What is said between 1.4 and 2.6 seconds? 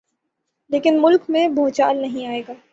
بھونچال نہیں آئے گا۔